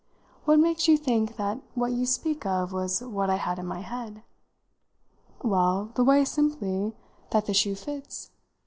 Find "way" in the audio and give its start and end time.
6.03-6.25